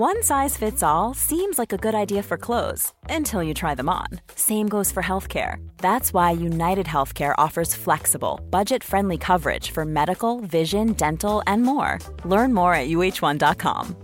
One 0.00 0.22
size 0.22 0.56
fits 0.56 0.82
all 0.82 1.12
seems 1.12 1.58
like 1.58 1.74
a 1.74 1.76
good 1.76 1.94
idea 1.94 2.22
for 2.22 2.38
clothes 2.38 2.94
until 3.10 3.42
you 3.42 3.52
try 3.52 3.74
them 3.74 3.90
on. 3.90 4.06
Same 4.34 4.66
goes 4.66 4.90
for 4.90 5.02
healthcare. 5.02 5.56
That's 5.76 6.14
why 6.14 6.30
United 6.30 6.86
Healthcare 6.86 7.34
offers 7.36 7.74
flexible, 7.74 8.40
budget 8.48 8.82
friendly 8.82 9.18
coverage 9.18 9.72
for 9.72 9.84
medical, 9.84 10.40
vision, 10.40 10.94
dental, 10.94 11.42
and 11.46 11.64
more. 11.64 11.98
Learn 12.24 12.54
more 12.54 12.72
at 12.72 12.88
uh1.com. 12.88 13.94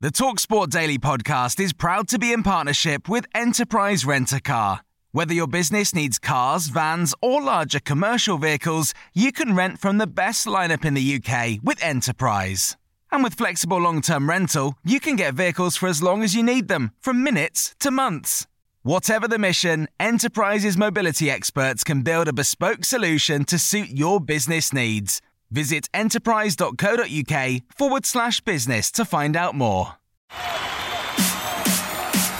The 0.00 0.10
Talksport 0.10 0.68
Daily 0.68 0.98
podcast 0.98 1.58
is 1.58 1.72
proud 1.72 2.06
to 2.08 2.18
be 2.18 2.34
in 2.34 2.42
partnership 2.42 3.08
with 3.08 3.24
Enterprise 3.34 4.04
Rent 4.04 4.30
a 4.34 4.42
Car. 4.42 4.80
Whether 5.12 5.32
your 5.32 5.48
business 5.48 5.94
needs 5.94 6.18
cars, 6.18 6.66
vans, 6.66 7.14
or 7.22 7.40
larger 7.40 7.80
commercial 7.80 8.36
vehicles, 8.36 8.92
you 9.14 9.32
can 9.32 9.56
rent 9.56 9.78
from 9.78 9.96
the 9.96 10.06
best 10.06 10.46
lineup 10.46 10.84
in 10.84 10.92
the 10.92 11.14
UK 11.16 11.60
with 11.64 11.82
Enterprise. 11.82 12.76
And 13.12 13.22
with 13.24 13.34
flexible 13.34 13.78
long 13.78 14.00
term 14.00 14.28
rental, 14.28 14.74
you 14.84 15.00
can 15.00 15.16
get 15.16 15.34
vehicles 15.34 15.76
for 15.76 15.88
as 15.88 16.02
long 16.02 16.22
as 16.22 16.34
you 16.34 16.42
need 16.42 16.68
them, 16.68 16.92
from 17.00 17.22
minutes 17.22 17.74
to 17.80 17.90
months. 17.90 18.46
Whatever 18.82 19.28
the 19.28 19.38
mission, 19.38 19.88
Enterprise's 19.98 20.78
mobility 20.78 21.30
experts 21.30 21.84
can 21.84 22.02
build 22.02 22.28
a 22.28 22.32
bespoke 22.32 22.84
solution 22.84 23.44
to 23.44 23.58
suit 23.58 23.90
your 23.90 24.20
business 24.20 24.72
needs. 24.72 25.20
Visit 25.50 25.88
enterprise.co.uk 25.92 27.62
forward 27.76 28.06
slash 28.06 28.40
business 28.40 28.90
to 28.92 29.04
find 29.04 29.36
out 29.36 29.54
more. 29.54 29.96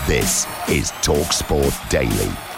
This 0.06 0.47
is 0.69 0.91
TalkSport 1.02 1.89
Daily. 1.91 2.49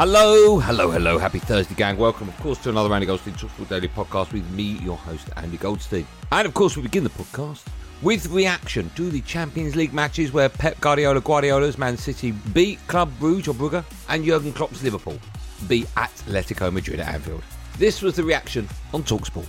Hello, 0.00 0.60
hello, 0.60 0.92
hello. 0.92 1.18
Happy 1.18 1.40
Thursday, 1.40 1.74
gang. 1.74 1.96
Welcome, 1.96 2.28
of 2.28 2.36
course, 2.36 2.58
to 2.58 2.68
another 2.70 2.94
Andy 2.94 3.04
Goldstein 3.04 3.34
Talksport 3.34 3.68
Daily 3.68 3.88
podcast 3.88 4.32
with 4.32 4.48
me, 4.52 4.78
your 4.78 4.96
host, 4.96 5.28
Andy 5.34 5.56
Goldstein. 5.56 6.06
And, 6.30 6.46
of 6.46 6.54
course, 6.54 6.76
we 6.76 6.84
begin 6.84 7.02
the 7.02 7.10
podcast 7.10 7.66
with 8.00 8.28
reaction 8.28 8.92
to 8.94 9.10
the 9.10 9.20
Champions 9.22 9.74
League 9.74 9.92
matches 9.92 10.32
where 10.32 10.48
Pep 10.48 10.80
Guardiola 10.80 11.20
Guardiola's 11.20 11.78
Man 11.78 11.96
City 11.96 12.30
beat 12.30 12.78
Club 12.86 13.10
Brugge 13.18 13.48
or 13.48 13.54
Brugge 13.54 13.84
and 14.08 14.24
Jurgen 14.24 14.52
Klopp's 14.52 14.84
Liverpool 14.84 15.18
beat 15.66 15.88
Atletico 15.96 16.72
Madrid 16.72 17.00
at 17.00 17.12
Anfield. 17.12 17.42
This 17.76 18.00
was 18.00 18.14
the 18.14 18.22
reaction 18.22 18.68
on 18.94 19.02
Talksport. 19.02 19.48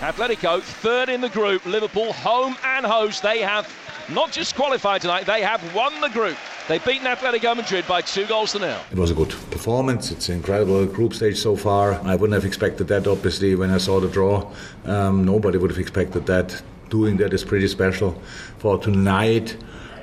Atletico, 0.00 0.60
third 0.60 1.08
in 1.08 1.20
the 1.20 1.28
group. 1.28 1.64
Liverpool, 1.64 2.12
home 2.12 2.56
and 2.64 2.84
host. 2.84 3.22
They 3.22 3.38
have 3.38 3.72
not 4.08 4.32
just 4.32 4.56
qualified 4.56 5.02
tonight, 5.02 5.26
they 5.26 5.42
have 5.42 5.62
won 5.76 6.00
the 6.00 6.08
group. 6.08 6.36
They've 6.68 6.84
beaten 6.84 7.06
Atletico 7.06 7.56
Madrid 7.56 7.86
by 7.88 8.02
two 8.02 8.24
goals 8.26 8.52
to 8.52 8.60
nil. 8.60 8.78
It 8.92 8.98
was 8.98 9.10
a 9.10 9.14
good 9.14 9.30
performance. 9.50 10.12
It's 10.12 10.28
an 10.28 10.36
incredible 10.36 10.86
group 10.86 11.12
stage 11.12 11.36
so 11.36 11.56
far. 11.56 11.94
I 12.04 12.14
wouldn't 12.14 12.34
have 12.34 12.44
expected 12.44 12.86
that, 12.86 13.08
obviously, 13.08 13.56
when 13.56 13.70
I 13.70 13.78
saw 13.78 13.98
the 13.98 14.08
draw. 14.08 14.48
Um, 14.84 15.24
nobody 15.24 15.58
would 15.58 15.70
have 15.70 15.80
expected 15.80 16.26
that. 16.26 16.62
Doing 16.88 17.16
that 17.16 17.32
is 17.32 17.42
pretty 17.42 17.66
special. 17.66 18.12
For 18.58 18.78
tonight, 18.78 19.56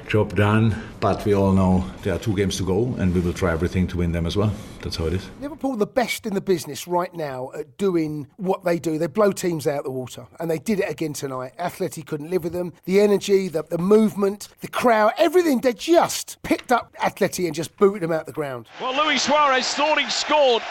job 0.10 0.36
done. 0.36 0.76
But 1.00 1.24
we 1.24 1.34
all 1.34 1.54
know 1.54 1.86
there 2.02 2.14
are 2.14 2.20
two 2.20 2.36
games 2.36 2.58
to 2.58 2.66
go, 2.66 2.94
and 3.00 3.16
we 3.16 3.22
will 3.22 3.34
try 3.34 3.54
everything 3.54 3.88
to 3.88 3.98
win 3.98 4.12
them 4.12 4.26
as 4.26 4.36
well. 4.36 4.52
That's 4.82 4.96
how 4.96 5.06
it 5.06 5.14
is. 5.14 5.30
Liverpool 5.42 5.74
are 5.74 5.78
the 5.78 5.86
best 5.86 6.26
in 6.26 6.34
the 6.34 6.42
business 6.42 6.88
right 6.88 7.14
now 7.14 7.52
at 7.58 7.78
doing 7.78 8.28
what 8.38 8.64
they 8.64 8.80
do. 8.80 8.98
They 8.98 9.08
blow 9.08 9.32
teams 9.32 9.68
out 9.68 9.84
the 9.84 9.92
water, 9.92 10.26
and 10.40 10.50
they 10.50 10.60
did 10.60 10.80
it 10.80 10.90
again 10.90 11.14
tonight. 11.14 11.54
Atleti 11.60 12.06
couldn't 12.06 12.30
live 12.30 12.44
with 12.44 12.54
them. 12.54 12.74
The 12.86 13.02
energy, 13.02 13.48
the, 13.48 13.64
the 13.64 13.78
movement, 13.78 14.50
the 14.62 14.68
crowd, 14.68 15.14
everything. 15.18 15.60
They 15.62 15.74
just 15.74 16.42
picked 16.44 16.72
up 16.72 16.96
Atleti 16.98 17.46
and 17.46 17.56
just 17.56 17.76
booted 17.78 18.02
them 18.02 18.12
out 18.12 18.26
the 18.26 18.32
ground. 18.32 18.68
Well, 18.82 19.06
Luis 19.06 19.24
Suarez 19.24 19.74
thought 19.74 20.00
he 20.00 20.10
scored. 20.10 20.64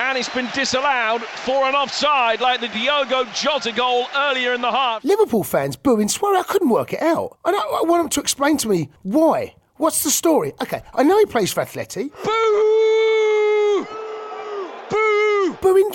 And 0.00 0.16
it's 0.16 0.28
been 0.28 0.48
disallowed 0.54 1.22
for 1.22 1.64
an 1.64 1.74
offside, 1.74 2.40
like 2.40 2.60
the 2.60 2.68
Diogo 2.68 3.24
Jota 3.34 3.72
goal 3.72 4.06
earlier 4.14 4.54
in 4.54 4.60
the 4.60 4.70
half. 4.70 5.02
Liverpool 5.02 5.42
fans 5.42 5.74
booing 5.74 6.06
Suarez. 6.06 6.44
I 6.48 6.52
couldn't 6.52 6.68
work 6.68 6.92
it 6.92 7.02
out. 7.02 7.36
I, 7.44 7.50
don't, 7.50 7.60
I 7.60 7.82
want 7.88 8.04
them 8.04 8.08
to 8.10 8.20
explain 8.20 8.58
to 8.58 8.68
me 8.68 8.90
why. 9.02 9.56
What's 9.76 10.04
the 10.04 10.10
story? 10.10 10.52
Okay, 10.62 10.82
I 10.94 11.02
know 11.02 11.18
he 11.18 11.26
plays 11.26 11.52
for 11.52 11.64
Atleti. 11.64 12.10
Boo! 12.24 12.47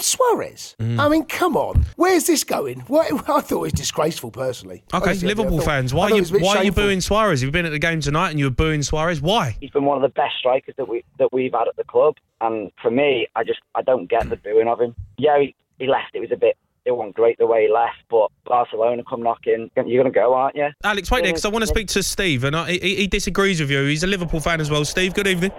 Boo! 0.03 0.14
Booing 0.19 0.40
Suarez. 0.40 0.75
I 0.80 1.09
mean, 1.09 1.25
come 1.25 1.56
on. 1.56 1.86
Where's 1.96 2.28
this 2.28 2.44
going? 2.44 2.81
What, 2.81 3.12
I 3.30 3.41
thought 3.41 3.52
it 3.52 3.56
was 3.56 3.74
disgraceful, 3.74 4.31
personally. 4.31 4.84
Okay, 4.94 5.12
Honestly, 5.12 5.28
Liverpool 5.28 5.59
thought- 5.59 5.66
fans, 5.66 5.94
why 5.94 6.08
are 6.08 6.09
you 6.12 6.16
was 6.18 6.31
a 6.31 6.40
why 6.40 6.58
are 6.58 6.64
you 6.64 6.72
booing 6.72 7.02
Suarez? 7.02 7.41
You've 7.41 7.52
been 7.52 7.66
at 7.66 7.72
the 7.72 7.80
game 7.80 8.02
tonight 8.02 8.30
and 8.31 8.40
you 8.40 8.46
were 8.46 8.52
booing 8.52 8.84
Suarez. 8.84 9.22
Why? 9.22 9.56
he's 9.59 9.72
been 9.72 9.86
one 9.86 9.97
of 9.97 10.02
the 10.02 10.14
best 10.14 10.36
strikers 10.40 10.75
that 10.78 10.88
we 10.88 11.03
that 11.19 11.31
we've 11.34 11.53
had 11.53 11.68
at 11.68 11.75
the 11.75 11.84
club. 11.84 12.16
And 12.41 12.72
for 12.81 12.91
me, 12.91 13.28
I 13.36 13.44
just 13.44 13.59
I 13.75 13.81
don't 13.81 14.09
get 14.09 14.30
the 14.30 14.36
booing 14.38 14.68
of 14.68 14.80
him. 14.81 14.96
Yeah, 15.18 15.40
he, 15.40 15.56
he 15.80 15.88
left. 15.88 16.14
It 16.14 16.20
was 16.20 16.31
a 16.31 16.38
bit. 16.38 16.58
It 16.85 16.91
wasn't 16.91 17.16
great 17.16 17.38
the 17.38 17.47
way 17.47 17.68
he 17.68 17.74
left, 17.74 17.96
but 18.09 18.28
Barcelona 18.44 19.03
come 19.09 19.24
knocking. 19.24 19.72
You're 19.78 20.03
gonna 20.03 20.14
go, 20.14 20.34
aren't 20.34 20.58
you? 20.58 20.68
Alex, 20.84 21.09
wait 21.09 21.24
there, 21.24 21.31
because 21.31 21.46
I 21.46 21.50
want 21.50 21.64
to 21.64 21.68
speak 21.68 21.88
to 21.90 22.03
Steve, 22.03 22.44
and 22.44 22.58
I, 22.58 22.72
he, 22.74 22.96
he 22.97 23.08
disagrees 23.08 23.62
with 23.62 23.72
you. 23.72 23.85
He's 23.85 24.03
a 24.03 24.08
Liverpool 24.08 24.41
fan 24.41 24.59
as 24.59 24.70
well. 24.70 24.84
Steve, 24.84 25.14
good 25.14 25.28
evening. 25.28 25.52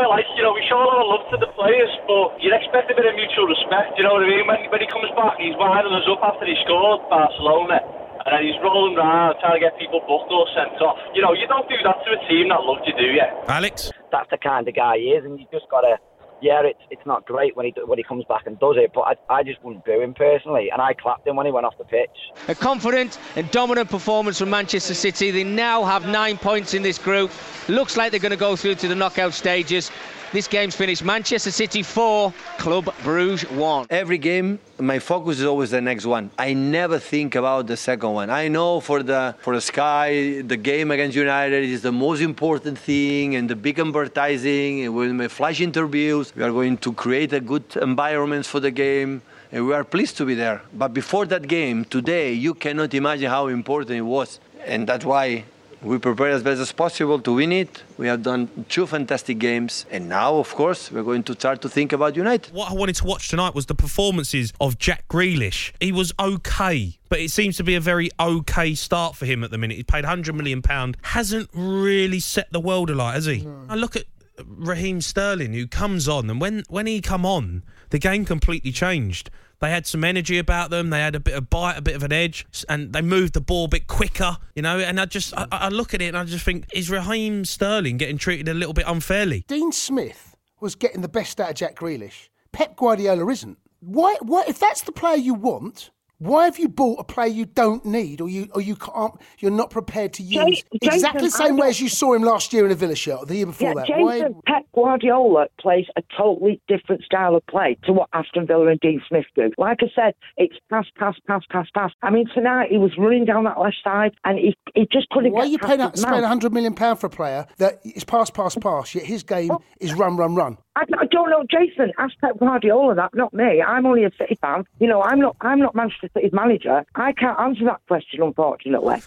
You 0.00 0.08
know 0.08 0.16
like, 0.16 0.24
you 0.32 0.40
know, 0.40 0.56
we 0.56 0.64
show 0.64 0.80
a 0.80 0.88
lot 0.88 0.96
of 0.96 1.12
love 1.12 1.24
to 1.28 1.36
the 1.36 1.52
players, 1.52 1.92
but 2.08 2.40
you'd 2.40 2.56
expect 2.56 2.88
a 2.88 2.96
bit 2.96 3.04
of 3.04 3.12
mutual 3.20 3.44
respect, 3.44 4.00
you 4.00 4.02
know 4.08 4.16
what 4.16 4.24
I 4.24 4.32
mean? 4.32 4.48
When, 4.48 4.56
when 4.72 4.80
he 4.80 4.88
comes 4.88 5.12
back, 5.12 5.36
he's 5.36 5.52
winding 5.60 5.92
us 5.92 6.08
up 6.08 6.24
after 6.24 6.48
he 6.48 6.56
scored 6.64 7.04
Barcelona, 7.12 7.84
and 8.24 8.32
then 8.32 8.40
he's 8.40 8.56
rolling 8.64 8.96
around 8.96 9.36
trying 9.44 9.60
to 9.60 9.62
get 9.68 9.76
people 9.76 10.00
booked 10.08 10.32
or 10.32 10.48
sent 10.56 10.72
off. 10.80 10.96
You 11.12 11.20
know, 11.20 11.36
you 11.36 11.44
don't 11.52 11.68
do 11.68 11.76
that 11.84 12.00
to 12.00 12.16
a 12.16 12.20
team 12.32 12.48
that 12.48 12.64
loved 12.64 12.88
you, 12.88 12.96
do 12.96 13.12
you? 13.12 13.28
Alex? 13.44 13.92
That's 14.08 14.32
the 14.32 14.40
kind 14.40 14.64
of 14.64 14.72
guy 14.72 14.96
he 14.96 15.12
is, 15.12 15.20
and 15.28 15.36
you 15.36 15.44
just 15.52 15.68
gotta. 15.68 16.00
Yeah, 16.42 16.62
it's 16.64 16.80
it's 16.90 17.04
not 17.04 17.26
great 17.26 17.54
when 17.56 17.66
he 17.66 17.74
when 17.84 17.98
he 17.98 18.04
comes 18.04 18.24
back 18.24 18.46
and 18.46 18.58
does 18.58 18.76
it, 18.78 18.92
but 18.94 19.02
I, 19.02 19.14
I 19.28 19.42
just 19.42 19.62
wouldn't 19.62 19.84
boo 19.84 20.00
him 20.00 20.14
personally, 20.14 20.70
and 20.72 20.80
I 20.80 20.94
clapped 20.94 21.26
him 21.26 21.36
when 21.36 21.44
he 21.44 21.52
went 21.52 21.66
off 21.66 21.76
the 21.76 21.84
pitch. 21.84 22.10
A 22.48 22.54
confident 22.54 23.18
and 23.36 23.50
dominant 23.50 23.90
performance 23.90 24.38
from 24.38 24.50
Manchester 24.50 24.94
City. 24.94 25.30
They 25.30 25.44
now 25.44 25.84
have 25.84 26.08
nine 26.08 26.38
points 26.38 26.72
in 26.72 26.82
this 26.82 26.98
group. 26.98 27.30
Looks 27.68 27.96
like 27.96 28.10
they're 28.10 28.20
going 28.20 28.30
to 28.30 28.38
go 28.38 28.56
through 28.56 28.76
to 28.76 28.88
the 28.88 28.94
knockout 28.94 29.34
stages. 29.34 29.90
This 30.32 30.46
game's 30.46 30.76
finished. 30.76 31.02
Manchester 31.02 31.50
City 31.50 31.82
4, 31.82 32.32
Club 32.56 32.94
Bruges 33.02 33.50
1. 33.50 33.86
Every 33.90 34.16
game, 34.16 34.60
my 34.78 35.00
focus 35.00 35.40
is 35.40 35.44
always 35.44 35.72
the 35.72 35.80
next 35.80 36.06
one. 36.06 36.30
I 36.38 36.52
never 36.52 37.00
think 37.00 37.34
about 37.34 37.66
the 37.66 37.76
second 37.76 38.12
one. 38.12 38.30
I 38.30 38.46
know 38.46 38.78
for 38.78 39.02
the 39.02 39.34
for 39.40 39.56
the 39.56 39.60
Sky, 39.60 40.40
the 40.42 40.56
game 40.56 40.92
against 40.92 41.16
United 41.16 41.64
is 41.64 41.82
the 41.82 41.90
most 41.90 42.20
important 42.20 42.78
thing, 42.78 43.34
and 43.34 43.50
the 43.50 43.56
big 43.56 43.80
advertising, 43.80 44.84
and 44.84 44.94
with 44.94 45.10
my 45.10 45.26
flash 45.26 45.60
interviews, 45.60 46.32
we 46.36 46.44
are 46.44 46.52
going 46.52 46.76
to 46.78 46.92
create 46.92 47.32
a 47.32 47.40
good 47.40 47.64
environment 47.82 48.46
for 48.46 48.60
the 48.60 48.70
game. 48.70 49.22
And 49.50 49.66
we 49.66 49.74
are 49.74 49.82
pleased 49.82 50.16
to 50.18 50.24
be 50.24 50.36
there. 50.36 50.62
But 50.72 50.94
before 50.94 51.26
that 51.26 51.48
game, 51.48 51.84
today, 51.84 52.32
you 52.32 52.54
cannot 52.54 52.94
imagine 52.94 53.28
how 53.28 53.48
important 53.48 53.96
it 53.98 54.02
was. 54.02 54.38
And 54.64 54.86
that's 54.86 55.04
why 55.04 55.44
we 55.82 55.98
prepared 55.98 56.32
as 56.32 56.42
best 56.42 56.60
as 56.60 56.72
possible 56.72 57.18
to 57.20 57.34
win 57.34 57.52
it. 57.52 57.82
We 57.96 58.06
have 58.06 58.22
done 58.22 58.66
two 58.68 58.86
fantastic 58.86 59.38
games. 59.38 59.86
And 59.90 60.08
now, 60.08 60.36
of 60.36 60.54
course, 60.54 60.92
we're 60.92 61.02
going 61.02 61.22
to 61.24 61.32
start 61.32 61.62
to 61.62 61.68
think 61.68 61.92
about 61.92 62.16
United. 62.16 62.52
What 62.52 62.70
I 62.70 62.74
wanted 62.74 62.96
to 62.96 63.04
watch 63.04 63.28
tonight 63.28 63.54
was 63.54 63.66
the 63.66 63.74
performances 63.74 64.52
of 64.60 64.78
Jack 64.78 65.08
Grealish. 65.08 65.72
He 65.80 65.92
was 65.92 66.12
okay, 66.20 66.98
but 67.08 67.20
it 67.20 67.30
seems 67.30 67.56
to 67.56 67.64
be 67.64 67.74
a 67.74 67.80
very 67.80 68.10
okay 68.20 68.74
start 68.74 69.16
for 69.16 69.24
him 69.26 69.42
at 69.42 69.50
the 69.50 69.58
minute. 69.58 69.76
He 69.76 69.82
paid 69.82 70.04
£100 70.04 70.34
million, 70.34 70.62
hasn't 71.02 71.48
really 71.54 72.20
set 72.20 72.52
the 72.52 72.60
world 72.60 72.90
alight, 72.90 73.14
has 73.14 73.26
he? 73.26 73.46
I 73.68 73.74
look 73.74 73.96
at 73.96 74.04
Raheem 74.44 75.00
Sterling, 75.00 75.52
who 75.54 75.66
comes 75.66 76.08
on, 76.08 76.28
and 76.28 76.40
when, 76.40 76.62
when 76.68 76.86
he 76.86 77.00
come 77.00 77.24
on, 77.24 77.62
the 77.90 77.98
game 77.98 78.24
completely 78.24 78.72
changed. 78.72 79.30
They 79.60 79.70
had 79.70 79.86
some 79.86 80.04
energy 80.04 80.38
about 80.38 80.70
them. 80.70 80.90
They 80.90 81.00
had 81.00 81.14
a 81.14 81.20
bit 81.20 81.34
of 81.34 81.50
bite, 81.50 81.76
a 81.76 81.82
bit 81.82 81.94
of 81.94 82.02
an 82.02 82.12
edge, 82.12 82.46
and 82.68 82.92
they 82.92 83.02
moved 83.02 83.34
the 83.34 83.40
ball 83.42 83.66
a 83.66 83.68
bit 83.68 83.86
quicker, 83.86 84.38
you 84.54 84.62
know. 84.62 84.78
And 84.78 84.98
I 84.98 85.04
just, 85.04 85.34
I, 85.36 85.46
I 85.50 85.68
look 85.68 85.92
at 85.92 86.00
it 86.00 86.06
and 86.06 86.16
I 86.16 86.24
just 86.24 86.44
think, 86.44 86.64
is 86.72 86.90
Raheem 86.90 87.44
Sterling 87.44 87.98
getting 87.98 88.16
treated 88.16 88.48
a 88.48 88.54
little 88.54 88.72
bit 88.72 88.86
unfairly? 88.86 89.44
Dean 89.48 89.70
Smith 89.70 90.36
was 90.60 90.74
getting 90.74 91.02
the 91.02 91.08
best 91.08 91.40
out 91.40 91.50
of 91.50 91.56
Jack 91.56 91.76
Grealish. 91.76 92.28
Pep 92.52 92.76
Guardiola 92.76 93.28
isn't. 93.28 93.58
Why? 93.80 94.16
Why? 94.22 94.44
If 94.48 94.58
that's 94.58 94.82
the 94.82 94.92
player 94.92 95.16
you 95.16 95.34
want, 95.34 95.90
why 96.20 96.44
have 96.44 96.58
you 96.58 96.68
bought 96.68 97.00
a 97.00 97.04
player 97.04 97.28
you 97.28 97.46
don't 97.46 97.84
need, 97.86 98.20
or 98.20 98.28
you, 98.28 98.46
or 98.54 98.60
you 98.60 98.76
can't, 98.76 99.14
you're 99.38 99.50
not 99.50 99.70
prepared 99.70 100.12
to 100.14 100.22
use 100.22 100.62
Jason, 100.82 100.94
exactly 100.94 101.22
the 101.22 101.30
same 101.30 101.56
way 101.56 101.68
as 101.68 101.80
you 101.80 101.88
saw 101.88 102.12
him 102.12 102.22
last 102.22 102.52
year 102.52 102.66
in 102.66 102.70
a 102.70 102.74
Villa 102.74 102.94
shirt, 102.94 103.20
or 103.20 103.26
the 103.26 103.36
year 103.36 103.46
before 103.46 103.68
Yeah, 103.68 103.74
that? 103.74 103.86
Jason 103.86 104.04
Why? 104.04 104.30
Pep 104.46 104.66
Guardiola 104.74 105.46
plays 105.58 105.86
a 105.96 106.02
totally 106.16 106.60
different 106.68 107.02
style 107.04 107.34
of 107.36 107.46
play 107.46 107.78
to 107.84 107.94
what 107.94 108.10
Aston 108.12 108.46
Villa 108.46 108.66
and 108.66 108.78
Dean 108.80 109.00
Smith 109.08 109.24
do. 109.34 109.50
Like 109.56 109.78
I 109.80 109.86
said, 109.94 110.14
it's 110.36 110.54
pass, 110.68 110.84
pass, 110.96 111.14
pass, 111.26 111.42
pass, 111.50 111.66
pass. 111.74 111.90
I 112.02 112.10
mean, 112.10 112.26
tonight 112.34 112.68
he 112.70 112.76
was 112.76 112.92
running 112.98 113.24
down 113.24 113.44
that 113.44 113.58
left 113.58 113.76
side 113.82 114.12
and 114.24 114.38
he, 114.38 114.54
he 114.74 114.86
just 114.92 115.08
couldn't 115.08 115.32
Why 115.32 115.40
are 115.40 115.46
you 115.46 115.58
paying 115.58 115.80
his 115.80 116.02
spending 116.02 116.20
100 116.20 116.52
million 116.52 116.74
pound 116.74 117.00
for 117.00 117.06
a 117.06 117.10
player 117.10 117.46
that 117.56 117.80
is 117.82 118.04
pass, 118.04 118.28
pass, 118.28 118.56
pass? 118.56 118.94
Yet 118.94 119.04
his 119.04 119.22
game 119.22 119.52
is 119.80 119.94
run, 119.94 120.18
run, 120.18 120.34
run. 120.34 120.58
I, 120.76 120.82
I 120.98 121.06
don't 121.10 121.30
know, 121.30 121.44
Jason. 121.50 121.92
Ask 121.98 122.14
Pep 122.20 122.38
Guardiola 122.38 122.94
that, 122.94 123.10
not 123.14 123.34
me. 123.34 123.60
I'm 123.66 123.86
only 123.86 124.04
a 124.04 124.10
City 124.18 124.36
fan. 124.40 124.64
You 124.78 124.86
know, 124.88 125.02
I'm 125.02 125.18
not. 125.18 125.36
I'm 125.40 125.58
not 125.58 125.74
Manchester 125.74 126.08
City's 126.14 126.32
manager. 126.32 126.84
I 126.94 127.12
can't 127.12 127.38
answer 127.38 127.64
that 127.64 127.80
question, 127.86 128.22
unfortunately. 128.22 129.02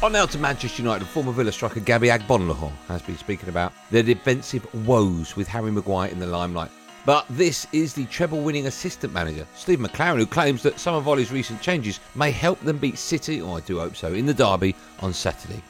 On 0.00 0.12
now 0.12 0.26
to 0.26 0.38
Manchester 0.38 0.82
United. 0.82 1.08
Former 1.08 1.32
Villa 1.32 1.50
striker 1.50 1.80
Gabby 1.80 2.08
Agbonlahor 2.08 2.70
has 2.86 3.02
been 3.02 3.16
speaking 3.16 3.48
about 3.48 3.72
their 3.90 4.04
defensive 4.04 4.66
woes 4.86 5.34
with 5.34 5.48
Harry 5.48 5.72
Maguire 5.72 6.08
in 6.08 6.20
the 6.20 6.26
limelight. 6.26 6.70
But 7.04 7.26
this 7.30 7.66
is 7.72 7.94
the 7.94 8.04
treble 8.06 8.42
winning 8.42 8.66
assistant 8.66 9.12
manager, 9.12 9.46
Steve 9.56 9.78
McClaren, 9.78 10.18
who 10.18 10.26
claims 10.26 10.62
that 10.62 10.78
some 10.78 10.94
of 10.94 11.08
Ole's 11.08 11.32
recent 11.32 11.60
changes 11.62 12.00
may 12.14 12.30
help 12.30 12.60
them 12.60 12.78
beat 12.78 12.98
City, 12.98 13.40
or 13.40 13.56
I 13.56 13.60
do 13.60 13.78
hope 13.78 13.96
so, 13.96 14.12
in 14.12 14.26
the 14.26 14.34
derby 14.34 14.76
on 15.00 15.12
Saturday. 15.12 15.62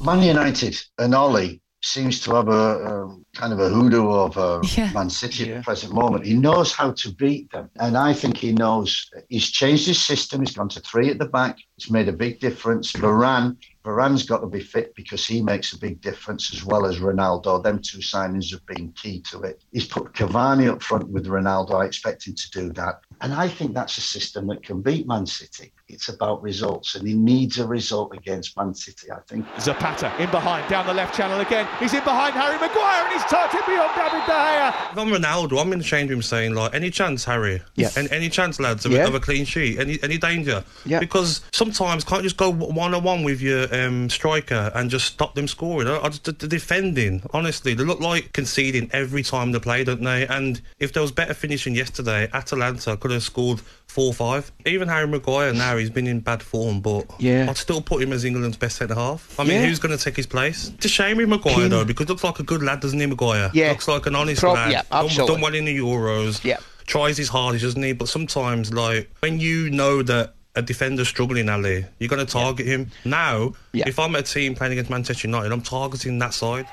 Man 0.00 0.22
United 0.22 0.80
and 0.98 1.14
Ole 1.14 1.58
seems 1.82 2.20
to 2.20 2.34
have 2.34 2.48
a, 2.48 2.52
a 2.52 3.18
kind 3.34 3.52
of 3.52 3.60
a 3.60 3.68
hoodoo 3.68 4.08
over 4.08 4.40
um, 4.40 4.62
yeah. 4.76 4.92
Man 4.92 5.10
City 5.10 5.44
yeah. 5.44 5.54
at 5.54 5.56
the 5.58 5.62
present 5.64 5.92
moment. 5.92 6.26
He 6.26 6.34
knows 6.34 6.72
how 6.72 6.92
to 6.92 7.14
beat 7.14 7.50
them, 7.50 7.70
and 7.76 7.96
I 7.96 8.12
think 8.12 8.36
he 8.36 8.52
knows. 8.52 9.10
He's 9.28 9.50
changed 9.50 9.86
his 9.86 10.00
system. 10.00 10.40
He's 10.40 10.56
gone 10.56 10.68
to 10.70 10.80
three 10.80 11.10
at 11.10 11.18
the 11.18 11.26
back. 11.26 11.58
It's 11.76 11.90
made 11.90 12.08
a 12.08 12.12
big 12.12 12.40
difference. 12.40 12.92
Varane 12.92 13.56
Varane's 13.84 14.24
got 14.24 14.40
to 14.40 14.46
be 14.46 14.60
fit 14.60 14.94
because 14.94 15.26
he 15.26 15.40
makes 15.40 15.72
a 15.72 15.78
big 15.78 16.02
difference 16.02 16.52
as 16.52 16.64
well 16.64 16.84
as 16.84 16.98
Ronaldo. 16.98 17.62
Them 17.62 17.80
two 17.82 17.98
signings 17.98 18.50
have 18.50 18.64
been 18.66 18.92
key 18.92 19.22
to 19.30 19.40
it. 19.40 19.62
He's 19.72 19.86
put 19.86 20.12
Cavani 20.12 20.70
up 20.70 20.82
front 20.82 21.08
with 21.08 21.26
Ronaldo. 21.26 21.80
I 21.80 21.86
expect 21.86 22.26
him 22.26 22.34
to 22.34 22.50
do 22.50 22.72
that. 22.74 23.00
And 23.22 23.32
I 23.32 23.48
think 23.48 23.72
that's 23.72 23.96
a 23.96 24.02
system 24.02 24.48
that 24.48 24.62
can 24.62 24.82
beat 24.82 25.06
Man 25.06 25.24
City. 25.24 25.72
It's 25.92 26.08
about 26.08 26.42
results, 26.42 26.94
and 26.94 27.06
he 27.06 27.14
needs 27.14 27.58
a 27.58 27.66
result 27.66 28.14
against 28.14 28.56
Man 28.56 28.74
City, 28.74 29.10
I 29.10 29.18
think. 29.26 29.44
Zapata 29.60 30.12
in 30.18 30.30
behind, 30.30 30.68
down 30.68 30.86
the 30.86 30.94
left 30.94 31.16
channel 31.16 31.40
again. 31.40 31.66
He's 31.78 31.92
in 31.92 32.04
behind 32.04 32.34
Harry 32.34 32.58
Maguire, 32.58 33.04
and 33.04 33.12
he's 33.12 33.24
tucked 33.24 33.54
it 33.54 33.66
beyond 33.66 33.90
David 33.96 34.24
De 34.26 34.32
Gea. 34.32 34.92
If 34.92 34.98
I'm 34.98 35.08
Ronaldo, 35.08 35.60
I'm 35.60 35.72
in 35.72 35.78
the 35.78 35.84
change 35.84 36.10
room 36.10 36.22
saying, 36.22 36.54
like, 36.54 36.74
any 36.74 36.90
chance, 36.90 37.24
Harry? 37.24 37.60
Yeah. 37.74 37.90
Any, 37.96 38.10
any 38.10 38.28
chance, 38.28 38.60
lads, 38.60 38.86
of, 38.86 38.92
yeah. 38.92 39.06
of 39.06 39.14
a 39.14 39.20
clean 39.20 39.44
sheet? 39.44 39.78
Any 39.78 39.98
any 40.02 40.18
danger? 40.18 40.64
Yeah. 40.84 41.00
Because 41.00 41.42
sometimes 41.52 42.04
can't 42.04 42.22
just 42.22 42.36
go 42.36 42.50
one 42.50 42.94
on 42.94 43.02
one 43.02 43.22
with 43.22 43.40
your 43.40 43.72
um, 43.74 44.08
striker 44.08 44.70
and 44.74 44.90
just 44.90 45.06
stop 45.06 45.34
them 45.34 45.48
scoring. 45.48 45.88
I, 45.88 45.98
I 45.98 46.08
just, 46.08 46.24
the, 46.24 46.32
the 46.32 46.48
defending, 46.48 47.22
honestly, 47.32 47.74
they 47.74 47.84
look 47.84 48.00
like 48.00 48.32
conceding 48.32 48.90
every 48.92 49.22
time 49.22 49.52
they 49.52 49.58
play, 49.58 49.84
don't 49.84 50.02
they? 50.02 50.26
And 50.26 50.60
if 50.78 50.92
there 50.92 51.02
was 51.02 51.12
better 51.12 51.34
finishing 51.34 51.74
yesterday, 51.74 52.28
Atalanta 52.32 52.96
could 52.96 53.10
have 53.10 53.22
scored 53.22 53.60
four 53.86 54.14
five. 54.14 54.52
Even 54.64 54.88
Harry 54.88 55.08
Maguire 55.08 55.52
now 55.52 55.76
he's 55.80 55.90
been 55.90 56.06
in 56.06 56.20
bad 56.20 56.42
form, 56.42 56.80
but 56.80 57.10
yeah. 57.18 57.46
I'd 57.48 57.56
still 57.56 57.80
put 57.82 58.02
him 58.02 58.12
as 58.12 58.24
England's 58.24 58.56
best 58.56 58.76
centre 58.76 58.94
half. 58.94 59.38
I 59.38 59.44
mean, 59.44 59.60
yeah. 59.60 59.66
who's 59.66 59.78
going 59.78 59.96
to 59.96 60.02
take 60.02 60.16
his 60.16 60.26
place? 60.26 60.68
It's 60.76 60.86
a 60.86 60.88
shame 60.88 61.16
with 61.16 61.28
Maguire 61.28 61.54
King. 61.54 61.68
though, 61.70 61.84
because 61.84 62.08
looks 62.08 62.24
like 62.24 62.38
a 62.38 62.44
good 62.44 62.62
lad, 62.62 62.80
doesn't 62.80 62.98
he, 62.98 63.06
Maguire? 63.06 63.50
Yeah, 63.52 63.70
looks 63.70 63.88
like 63.88 64.06
an 64.06 64.14
honest 64.14 64.40
Pro- 64.40 64.52
lad. 64.52 64.72
Yeah, 64.72 64.82
absolutely. 64.92 65.16
Done, 65.16 65.26
done 65.26 65.40
well 65.40 65.54
in 65.54 65.64
the 65.64 65.78
Euros. 65.78 66.44
Yeah, 66.44 66.58
tries 66.86 67.16
his 67.16 67.28
hardest, 67.28 67.64
doesn't 67.64 67.82
he? 67.82 67.92
But 67.92 68.08
sometimes, 68.08 68.72
like 68.72 69.10
when 69.20 69.40
you 69.40 69.70
know 69.70 70.02
that 70.02 70.34
a 70.56 70.62
defender 70.62 71.04
struggling, 71.04 71.48
Ali, 71.48 71.84
you're 71.98 72.08
going 72.08 72.24
to 72.24 72.30
target 72.30 72.66
yeah. 72.66 72.72
him. 72.72 72.90
Now, 73.04 73.52
yeah. 73.72 73.84
if 73.86 73.98
I'm 73.98 74.14
a 74.14 74.22
team 74.22 74.54
playing 74.54 74.72
against 74.72 74.90
Manchester 74.90 75.28
United, 75.28 75.52
I'm 75.52 75.62
targeting 75.62 76.18
that 76.18 76.34
side. 76.34 76.66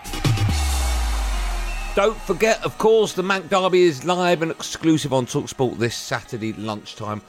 Don't 1.95 2.19
forget, 2.21 2.63
of 2.63 2.77
course, 2.77 3.13
the 3.13 3.24
Manc 3.24 3.50
Derby 3.50 3.81
is 3.81 4.06
live 4.06 4.44
and 4.44 4.51
exclusive 4.51 5.13
on 5.13 5.25
Talksport 5.25 5.80
this 5.80 5.95
Saturday 5.95 6.53
lunchtime 6.53 7.21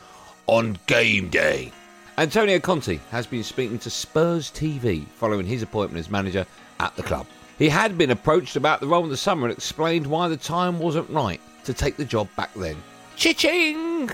on 0.49 0.77
game 0.87 1.29
day. 1.29 1.71
Antonio 2.17 2.59
Conte 2.59 2.99
has 3.11 3.29
been 3.29 3.45
speaking 3.45 3.79
to 3.79 3.91
Spurs 3.91 4.51
TV 4.51 5.07
following 5.15 5.47
his 5.47 5.63
appointment 5.63 6.05
as 6.05 6.11
manager 6.11 6.45
at 6.81 6.97
the 6.97 7.03
club. 7.05 7.27
He 7.59 7.69
had 7.69 7.97
been 7.97 8.11
approached 8.11 8.57
about 8.57 8.81
the 8.81 8.89
role 8.89 9.05
in 9.05 9.11
the 9.11 9.17
summer 9.17 9.47
and 9.47 9.57
explained 9.57 10.07
why 10.07 10.27
the 10.29 10.37
time 10.37 10.81
wasn't 10.81 11.09
right 11.11 11.41
to 11.65 11.73
take 11.73 11.97
the 11.97 12.05
job 12.05 12.29
back 12.37 12.53
then. 12.55 12.77
Chiching! 13.17 14.13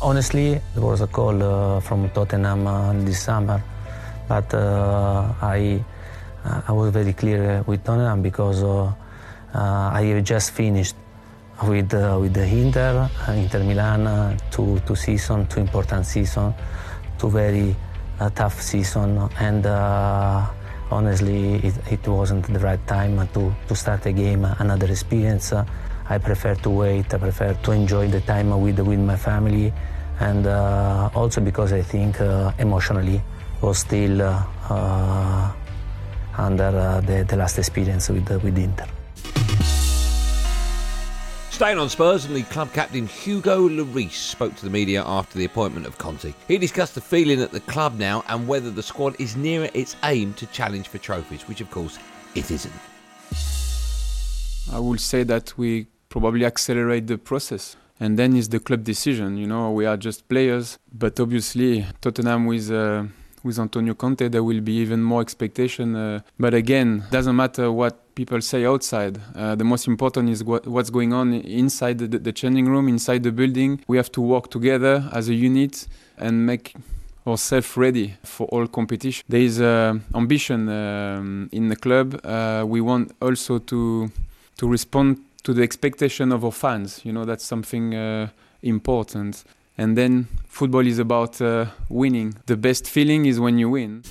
Honestly, 0.00 0.60
there 0.74 0.82
was 0.82 1.00
a 1.00 1.06
call 1.06 1.42
uh, 1.42 1.80
from 1.80 2.10
Tottenham 2.10 2.66
uh, 2.66 2.92
this 3.04 3.22
summer, 3.22 3.62
but 4.28 4.52
uh, 4.52 5.32
I 5.40 5.84
uh, 6.44 6.62
I 6.66 6.72
was 6.72 6.90
very 6.90 7.12
clear 7.12 7.62
with 7.66 7.84
Tottenham 7.84 8.20
because 8.22 8.62
uh, 8.64 8.92
uh, 9.54 9.90
I 9.92 10.02
have 10.10 10.24
just 10.24 10.50
finished 10.50 10.96
with 11.62 11.92
with 11.92 12.34
the 12.34 12.44
Inter, 12.44 13.10
Inter 13.28 13.62
Milan, 13.64 14.36
two 14.50 14.80
two 14.86 14.96
season, 14.96 15.46
two 15.46 15.60
important 15.60 16.06
season, 16.06 16.54
two 17.18 17.30
very 17.30 17.76
tough 18.34 18.60
season, 18.60 19.28
and 19.38 19.66
honestly, 20.92 21.54
it, 21.56 21.74
it, 21.90 22.06
wasn't 22.06 22.44
the 22.52 22.58
right 22.58 22.86
time 22.86 23.26
to, 23.28 23.54
to 23.66 23.74
start 23.74 24.04
a 24.06 24.12
game, 24.12 24.44
another 24.44 24.86
experience. 24.90 25.52
I 26.08 26.18
prefer 26.18 26.54
to 26.56 26.70
wait. 26.70 27.14
I 27.14 27.18
prefer 27.18 27.54
to 27.54 27.72
enjoy 27.72 28.08
the 28.08 28.20
time 28.20 28.50
with 28.60 28.78
with 28.80 28.98
my 28.98 29.16
family, 29.16 29.72
and 30.20 30.46
uh, 30.46 31.10
also 31.14 31.40
because 31.40 31.72
I 31.72 31.82
think 31.82 32.20
uh, 32.20 32.52
emotionally 32.58 33.22
was 33.62 33.78
still 33.78 34.20
uh, 34.22 35.52
under 36.36 36.64
uh, 36.64 37.00
the, 37.00 37.24
the, 37.24 37.36
last 37.36 37.58
experience 37.58 38.08
with, 38.08 38.30
uh, 38.30 38.38
with 38.40 38.58
Inter. 38.58 38.86
Staying 41.62 41.78
on 41.78 41.88
Spurs, 41.88 42.24
and 42.24 42.34
the 42.34 42.42
club 42.42 42.72
captain 42.72 43.06
Hugo 43.06 43.68
Lloris 43.68 44.10
spoke 44.10 44.56
to 44.56 44.64
the 44.64 44.70
media 44.70 45.04
after 45.06 45.38
the 45.38 45.44
appointment 45.44 45.86
of 45.86 45.96
Conte. 45.96 46.34
He 46.48 46.58
discussed 46.58 46.96
the 46.96 47.00
feeling 47.00 47.40
at 47.40 47.52
the 47.52 47.60
club 47.60 48.00
now 48.00 48.24
and 48.26 48.48
whether 48.48 48.68
the 48.68 48.82
squad 48.82 49.14
is 49.20 49.36
nearer 49.36 49.68
its 49.72 49.94
aim 50.02 50.34
to 50.34 50.46
challenge 50.46 50.88
for 50.88 50.98
trophies, 50.98 51.46
which 51.46 51.60
of 51.60 51.70
course 51.70 52.00
it 52.34 52.50
isn't. 52.50 52.74
I 54.72 54.80
will 54.80 54.98
say 54.98 55.22
that 55.22 55.56
we 55.56 55.86
probably 56.08 56.44
accelerate 56.44 57.06
the 57.06 57.16
process. 57.16 57.76
And 58.00 58.18
then 58.18 58.34
it's 58.34 58.48
the 58.48 58.58
club 58.58 58.82
decision. 58.82 59.36
You 59.36 59.46
know, 59.46 59.70
we 59.70 59.86
are 59.86 59.96
just 59.96 60.28
players, 60.28 60.80
but 60.92 61.20
obviously 61.20 61.86
Tottenham 62.00 62.46
with 62.46 62.72
uh, 62.72 63.04
with 63.42 63.58
Antonio 63.58 63.94
Conte, 63.94 64.28
there 64.28 64.42
will 64.42 64.60
be 64.60 64.72
even 64.74 65.02
more 65.02 65.20
expectation. 65.20 65.96
Uh, 65.96 66.20
but 66.38 66.54
again, 66.54 67.04
doesn't 67.10 67.36
matter 67.36 67.70
what 67.70 68.14
people 68.14 68.40
say 68.40 68.64
outside. 68.64 69.20
Uh, 69.34 69.54
the 69.54 69.64
most 69.64 69.86
important 69.86 70.28
is 70.28 70.44
what, 70.44 70.66
what's 70.66 70.90
going 70.90 71.12
on 71.12 71.32
inside 71.32 71.98
the, 71.98 72.06
the 72.06 72.32
changing 72.32 72.66
room, 72.66 72.88
inside 72.88 73.22
the 73.22 73.32
building. 73.32 73.80
We 73.88 73.96
have 73.96 74.12
to 74.12 74.20
work 74.20 74.50
together 74.50 75.08
as 75.12 75.28
a 75.28 75.34
unit 75.34 75.86
and 76.18 76.46
make 76.46 76.74
ourselves 77.26 77.76
ready 77.76 78.14
for 78.24 78.46
all 78.48 78.66
competition. 78.66 79.24
There 79.28 79.40
is 79.40 79.60
uh, 79.60 79.98
ambition 80.14 80.68
um, 80.68 81.48
in 81.52 81.68
the 81.68 81.76
club. 81.76 82.20
Uh, 82.24 82.64
we 82.66 82.80
want 82.80 83.12
also 83.20 83.58
to 83.58 84.10
to 84.58 84.68
respond 84.68 85.18
to 85.42 85.52
the 85.52 85.62
expectation 85.62 86.30
of 86.30 86.44
our 86.44 86.52
fans. 86.52 87.00
You 87.04 87.12
know, 87.12 87.24
that's 87.24 87.44
something 87.44 87.94
uh, 87.94 88.28
important. 88.62 89.44
And 89.82 89.98
then 89.98 90.28
football 90.46 90.86
is 90.86 91.00
about 91.00 91.42
uh, 91.42 91.66
winning. 91.88 92.36
The 92.46 92.56
best 92.56 92.86
feeling 92.88 93.26
is 93.26 93.40
when 93.40 93.58
you 93.58 93.68
win. 93.68 94.04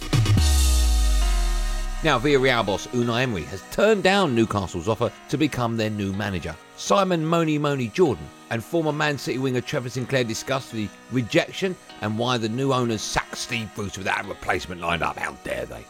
Now, 2.03 2.19
Villarreal 2.19 2.65
boss 2.65 2.88
Unai 2.88 3.21
Emery 3.21 3.44
has 3.44 3.63
turned 3.71 4.03
down 4.03 4.35
Newcastle's 4.35 4.89
offer 4.89 5.09
to 5.29 5.38
become 5.38 5.77
their 5.77 5.89
new 5.89 6.12
manager. 6.12 6.53
Simon 6.75 7.25
Moni 7.25 7.57
Moni 7.57 7.87
Jordan 7.87 8.28
and 8.49 8.61
former 8.61 8.92
Man 8.92 9.18
City 9.18 9.37
winger 9.37 9.61
Trevor 9.61 9.87
Sinclair 9.87 10.25
discussed 10.25 10.73
the 10.73 10.90
rejection 11.13 11.73
and 12.01 12.19
why 12.19 12.37
the 12.37 12.49
new 12.49 12.73
owners 12.73 13.01
sacked 13.01 13.37
Steve 13.37 13.73
Bruce 13.73 13.97
without 13.97 14.25
a 14.25 14.28
replacement 14.28 14.81
lined 14.81 15.04
up. 15.04 15.18
How 15.18 15.37
dare 15.45 15.66
they? 15.68 15.85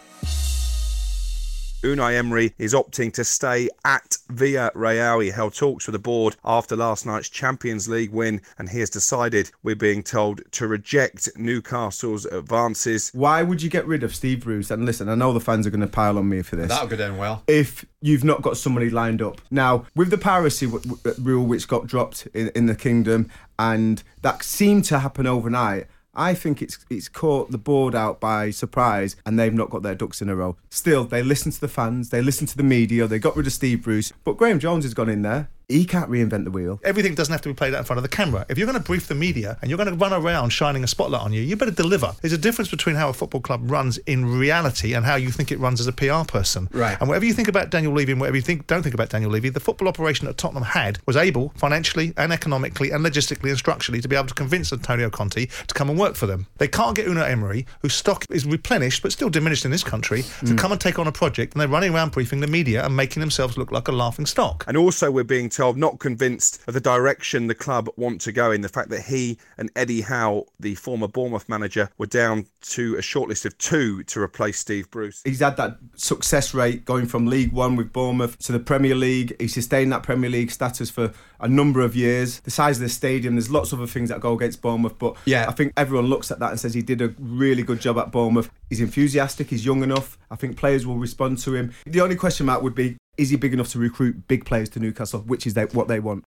Unai 1.84 2.16
Emery 2.16 2.54
is 2.60 2.76
opting 2.76 3.12
to 3.14 3.24
stay 3.24 3.68
at 3.84 4.18
Villarreal. 4.32 5.24
He 5.24 5.32
held 5.32 5.56
talks 5.56 5.88
with 5.88 5.94
the 5.94 6.00
board 6.00 6.36
after 6.46 6.76
last 6.76 7.08
night's 7.08 7.28
Champions 7.28 7.90
League 7.90 8.12
win, 8.12 8.42
and 8.60 8.70
he 8.70 8.82
has 8.82 8.90
decided, 8.92 9.50
we're 9.64 9.76
being 9.76 10.04
told, 10.04 10.42
to 10.52 10.68
reject 10.68 11.30
Newcastle's 11.36 12.26
advances. 12.26 13.10
Why 13.16 13.42
would 13.42 13.64
you 13.64 13.70
get 13.70 13.88
rid 13.88 14.04
of 14.04 14.14
Steve 14.14 14.44
Bruce? 14.44 14.70
And 14.70 14.86
listen, 14.86 15.10
I 15.10 15.16
know 15.16 15.34
the 15.34 15.40
fans 15.40 15.66
are 15.66 15.72
going 15.72 15.82
to 15.82 15.88
pile 15.88 16.20
on 16.20 16.30
me 16.30 16.44
for 16.44 16.56
this. 16.56 16.70
That'll 16.70 16.88
go 16.88 16.98
down 16.98 17.18
well. 17.18 17.44
If 17.48 17.84
you've 18.00 18.24
not 18.24 18.44
got 18.44 18.58
somebody 18.58 18.92
lined 18.92 19.24
up. 19.24 19.42
Now, 19.50 19.88
with 19.96 20.12
the 20.12 20.20
piracy 20.20 20.68
w- 20.68 20.98
w- 20.98 21.16
rule 21.20 21.46
which 21.48 21.68
got 21.68 21.88
dropped 21.88 22.28
in, 22.36 22.50
in 22.54 22.68
the 22.68 22.76
kingdom, 22.76 23.32
and 23.58 24.04
that 24.22 24.44
seemed 24.44 24.86
to 24.86 25.00
happen 25.00 25.26
overnight, 25.26 25.88
I 26.14 26.34
think 26.34 26.62
it's 26.62 26.78
it's 26.90 27.08
caught 27.08 27.52
the 27.52 27.58
board 27.58 27.96
out 27.96 28.20
by 28.20 28.52
surprise 28.52 29.16
and 29.26 29.40
they've 29.40 29.54
not 29.54 29.70
got 29.70 29.84
their 29.84 29.96
ducks 29.96 30.22
in 30.22 30.30
a 30.30 30.36
row. 30.36 30.58
Still, 30.70 31.06
they 31.06 31.24
listen 31.24 31.52
to 31.52 31.62
the 31.62 31.68
fans, 31.68 32.10
they 32.10 32.22
listen 32.22 32.48
to 32.48 32.58
the 32.58 32.64
media, 32.64 33.08
they 33.08 33.20
got 33.20 33.36
rid 33.36 33.48
of 33.48 33.54
Steve 33.54 33.84
Bruce, 33.84 34.12
but 34.24 34.38
Graeme 34.38 34.60
Jones 34.60 34.84
has 34.84 34.94
gone 34.94 35.10
in 35.10 35.22
there 35.22 35.50
he 35.72 35.86
can't 35.86 36.10
reinvent 36.10 36.44
the 36.44 36.52
wheel. 36.52 36.80
Everything 36.84 37.16
doesn't 37.16 37.32
have 37.32 37.42
to 37.42 37.50
be 37.50 37.54
played 37.54 37.74
out 37.74 37.80
in 37.80 37.86
front 37.86 37.98
of 37.98 38.04
the 38.04 38.10
camera. 38.10 38.46
If 38.50 38.58
you're 38.58 38.68
going 38.68 38.78
to 38.78 38.84
brief 38.84 39.08
the 39.08 39.16
media 39.16 39.58
and 39.62 39.70
you're 39.70 39.78
going 39.78 39.90
to 39.90 39.96
run 39.96 40.14
around 40.14 40.50
shining 40.50 40.84
a 40.84 40.88
spotlight 40.88 41.22
on 41.22 41.34
you, 41.34 41.42
you 41.42 41.56
better 41.56 41.72
deliver. 41.72 42.14
There's 42.22 42.34
a 42.34 42.38
difference 42.38 42.70
between 42.70 42.96
how 42.96 43.10
a 43.10 43.14
football 43.14 43.42
club 43.42 43.70
runs 43.70 43.98
in 44.00 44.26
reality 44.26 44.94
and 44.94 45.06
how 45.06 45.16
you 45.16 45.32
think 45.32 45.52
it 45.52 45.60
runs 45.60 45.80
as 45.80 45.88
a 45.88 45.92
PR 45.92 46.24
person. 46.28 46.70
Right. 46.72 46.98
And 47.00 47.08
whatever 47.08 47.26
you 47.26 47.34
think 47.34 47.48
about 47.48 47.70
Daniel 47.70 47.94
Levy 47.94 48.12
and 48.12 48.22
whatever 48.22 48.38
you 48.38 48.42
think 48.42 48.68
don't 48.68 48.84
think 48.84 48.96
about 48.96 49.10
Daniel 49.10 49.32
Levy, 49.32 49.50
the 49.50 49.60
football 49.60 49.88
operation 49.88 50.28
that 50.28 50.38
Tottenham 50.38 50.64
had 50.64 51.00
was 51.06 51.16
able 51.16 51.50
financially 51.56 52.14
and 52.18 52.32
economically 52.32 52.92
and 52.92 53.06
logistically 53.06 53.50
and 53.50 53.58
structurally 53.58 54.02
to 54.02 54.08
be 54.08 54.16
able 54.16 54.28
to 54.28 54.34
convince 54.34 54.72
Antonio 54.74 55.10
Conte 55.10 55.46
to 55.46 55.74
come 55.74 55.90
and 55.90 55.98
work 55.98 56.16
for 56.16 56.26
them. 56.26 56.48
They 56.58 56.68
can't 56.68 56.96
get 56.96 57.08
Unai 57.08 57.30
Emery, 57.30 57.66
whose 57.82 57.94
stock 57.94 58.26
is 58.30 58.46
replenished 58.46 59.02
but 59.02 59.12
still 59.12 59.30
diminished 59.30 59.66
in 59.66 59.72
this 59.72 59.84
country, 59.84 60.22
to 60.22 60.54
mm. 60.54 60.58
come 60.58 60.72
and 60.72 60.82
take 60.82 61.00
on 61.00 61.08
a 61.08 61.12
project 61.12 61.54
and 61.54 61.62
they're 61.62 61.68
running 61.68 61.94
around 61.94 62.12
briefing 62.12 62.40
the 62.40 62.48
media 62.48 62.86
and 62.86 62.96
making 62.96 63.22
themselves 63.22 63.58
look 63.58 63.72
like 63.72 63.88
a 63.88 63.92
laughing 63.92 64.26
stock. 64.26 64.64
And 64.68 64.78
also 64.78 65.12
we're 65.12 65.24
being 65.24 65.50
told, 65.62 65.78
not 65.78 66.00
convinced 66.00 66.60
of 66.68 66.74
the 66.74 66.80
direction 66.80 67.46
the 67.46 67.54
club 67.54 67.88
want 67.96 68.20
to 68.22 68.32
go 68.32 68.50
in. 68.50 68.62
The 68.62 68.70
fact 68.70 68.90
that 68.90 69.02
he 69.02 69.38
and 69.60 69.70
Eddie 69.76 70.02
Howe, 70.02 70.48
the 70.60 70.74
former 70.74 71.08
Bournemouth 71.08 71.48
manager, 71.48 71.92
were 72.00 72.08
down 72.08 72.48
to 72.62 72.96
a 72.96 73.02
shortlist 73.02 73.46
of 73.46 73.56
two 73.60 74.02
to 74.06 74.20
replace 74.20 74.58
Steve 74.58 74.90
Bruce. 74.90 75.22
He's 75.24 75.40
had 75.40 75.58
that 75.58 75.78
success 75.96 76.56
rate 76.56 76.84
going 76.84 77.06
from 77.06 77.28
League 77.28 77.52
One 77.52 77.76
with 77.76 77.94
Bournemouth 77.94 78.40
to 78.40 78.52
the 78.52 78.60
Premier 78.60 78.96
League. 78.96 79.36
He 79.40 79.48
sustained 79.48 79.92
that 79.92 80.02
Premier 80.02 80.32
League 80.32 80.50
status 80.50 80.90
for 80.90 81.14
a 81.40 81.48
number 81.48 81.82
of 81.82 81.96
years. 81.96 82.40
The 82.40 82.50
size 82.52 82.78
of 82.78 82.82
the 82.82 82.90
stadium, 82.90 83.36
there's 83.36 83.52
lots 83.52 83.72
of 83.72 83.80
other 83.80 83.88
things 83.88 84.10
that 84.10 84.20
go 84.20 84.34
against 84.34 84.64
Bournemouth, 84.64 84.98
but 84.98 85.16
Yeah. 85.26 85.46
I 85.48 85.52
think 85.52 85.74
everyone 85.78 86.08
looks 86.08 86.32
at 86.32 86.40
that 86.40 86.50
and 86.50 86.60
says 86.60 86.74
he 86.74 86.82
did 86.82 87.02
a 87.04 87.14
really 87.20 87.62
good 87.62 87.82
job 87.82 88.00
at 88.00 88.12
Bournemouth. 88.12 88.50
He's 88.72 88.80
enthusiastic, 88.80 89.50
he's 89.50 89.66
young 89.66 89.84
enough. 89.84 90.18
I 90.32 90.38
think 90.38 90.56
players 90.56 90.88
will 90.88 90.96
respond 90.96 91.40
to 91.40 91.56
him. 91.56 91.74
The 91.86 92.00
only 92.00 92.16
question 92.16 92.46
mark 92.46 92.62
would 92.62 92.74
be 92.74 92.96
is 93.18 93.30
he 93.30 93.36
big 93.36 93.54
enough 93.54 93.68
to 93.74 93.80
recruit 93.80 94.30
big 94.30 94.46
players 94.46 94.70
to 94.70 94.80
Newcastle, 94.80 95.20
which 95.24 95.46
is 95.46 95.56
they, 95.56 95.66
what 95.66 95.90
they 95.90 96.00
want. 96.00 96.24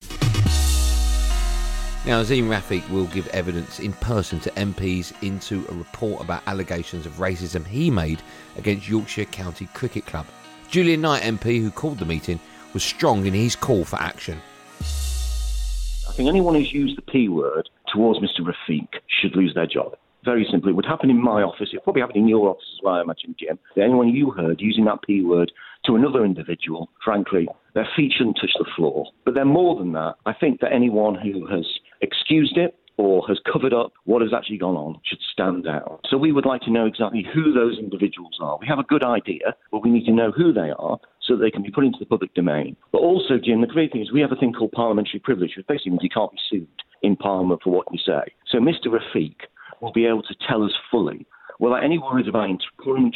Now, 2.06 2.22
Azeem 2.22 2.50
Rafiq 2.50 2.90
will 2.90 3.06
give 3.06 3.30
evidence 3.30 3.80
in 3.80 3.94
person 3.94 4.42
to 4.42 4.50
MPs 4.52 5.14
into 5.24 5.66
a 5.70 5.74
report 5.74 6.22
about 6.22 6.44
allegations 6.46 7.06
of 7.06 7.14
racism 7.14 7.66
he 7.66 7.90
made 7.90 8.22
against 8.58 8.90
Yorkshire 8.90 9.24
County 9.24 9.70
Cricket 9.74 10.06
Club. 10.06 10.26
Julian 10.70 11.00
Knight 11.00 11.24
MP, 11.24 11.62
who 11.62 11.72
called 11.72 11.98
the 11.98 12.04
meeting, 12.04 12.42
was 12.74 12.84
strong 12.84 13.26
in 13.26 13.34
his 13.34 13.56
call 13.56 13.86
for 13.86 14.02
action. 14.02 14.42
I 14.82 16.12
think 16.12 16.28
anyone 16.28 16.56
who's 16.56 16.74
used 16.74 16.98
the 16.98 17.04
P 17.04 17.30
word 17.30 17.70
towards 17.88 18.20
Mr. 18.20 18.42
Rafiq 18.42 18.90
should 19.08 19.34
lose 19.34 19.54
their 19.54 19.66
job. 19.66 19.96
Very 20.24 20.48
simply, 20.50 20.72
it 20.72 20.76
would 20.76 20.86
happen 20.86 21.10
in 21.10 21.22
my 21.22 21.42
office. 21.42 21.70
It 21.74 21.84
probably 21.84 22.02
happened 22.02 22.18
in 22.18 22.28
your 22.28 22.50
office 22.50 22.66
as 22.78 22.84
well, 22.84 22.96
I 22.96 23.02
imagine, 23.02 23.36
Jim. 23.38 23.60
Anyone 23.76 24.10
you 24.10 24.32
heard 24.32 24.62
using 24.62 24.86
that 24.86 25.02
P 25.06 25.22
word 25.22 25.52
to 25.86 25.96
another 25.96 26.24
individual, 26.24 26.90
frankly, 27.04 27.48
their 27.74 27.88
feet 27.96 28.14
shouldn't 28.18 28.38
touch 28.40 28.54
the 28.58 28.66
floor. 28.76 29.08
But 29.26 29.34
then 29.34 29.48
more 29.48 29.78
than 29.78 29.92
that, 29.94 30.16
I 30.26 30.34
think 30.34 30.62
that 30.62 30.72
anyone 30.72 31.16
who 31.16 31.46
has 31.48 31.66
excused 32.02 32.58
it 32.58 32.76
or 32.98 33.26
has 33.28 33.40
covered 33.52 33.74
up 33.74 33.92
what 34.06 34.22
has 34.22 34.34
actually 34.34 34.58
gone 34.58 34.76
on 34.76 35.00
should 35.04 35.20
stand 35.32 35.64
down. 35.64 35.98
So 36.10 36.18
we 36.18 36.32
would 36.32 36.46
like 36.46 36.62
to 36.62 36.72
know 36.72 36.86
exactly 36.86 37.26
who 37.34 37.52
those 37.52 37.80
individuals 37.80 38.38
are. 38.40 38.58
We 38.62 38.68
have 38.68 38.80
a 38.80 38.84
good 38.84 39.04
idea, 39.04 39.56
but 39.72 39.84
we 39.84 39.90
need 39.90 40.06
to 40.06 40.14
know 40.14 40.32
who 40.32 40.54
they 40.54 40.72
are 40.78 41.00
so 41.22 41.36
that 41.36 41.42
they 41.42 41.52
can 41.52 41.64
be 41.64 41.72
put 41.72 41.86
into 41.86 42.00
the 42.00 42.06
public 42.06 42.34
domain. 42.34 42.76
But 42.92 43.00
also, 43.00 43.38
Jim, 43.44 43.62
the 43.62 43.68
great 43.68 43.92
thing 43.92 44.02
is 44.02 44.12
we 44.12 44.22
have 44.22 44.32
a 44.32 44.36
thing 44.36 44.54
called 44.54 44.72
parliamentary 44.72 45.20
privilege, 45.20 45.54
which 45.58 45.68
basically 45.68 45.92
means 45.92 46.04
you 46.04 46.10
can't 46.10 46.32
be 46.32 46.38
sued 46.50 46.68
in 47.02 47.16
Parliament 47.16 47.62
for 47.64 47.72
what 47.72 47.88
you 47.92 48.00
say. 48.00 48.32
So 48.50 48.60
Mr. 48.60 48.88
Rafiq 48.88 49.36
will 49.84 49.92
be 49.92 50.06
able 50.06 50.24
to 50.24 50.36
tell 50.48 50.64
us 50.64 50.72
fully 50.90 51.28
without 51.60 51.84
any 51.84 51.98
worries 51.98 52.28
about 52.28 52.50
in 52.50 52.58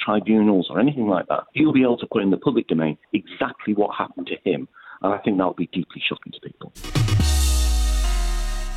tribunals 0.03 0.67
or 0.69 0.79
anything 0.79 1.07
like 1.07 1.25
that. 1.27 1.45
He'll 1.53 1.71
be 1.71 1.81
able 1.81 1.97
to 1.97 2.07
put 2.11 2.21
in 2.21 2.29
the 2.29 2.37
public 2.37 2.67
domain 2.67 2.97
exactly 3.13 3.73
what 3.73 3.95
happened 3.95 4.27
to 4.27 4.49
him. 4.49 4.67
And 5.01 5.13
I 5.13 5.17
think 5.19 5.37
that 5.37 5.45
will 5.45 5.53
be 5.53 5.67
deeply 5.67 6.03
shocking 6.07 6.33
to 6.33 6.39
people. 6.41 6.73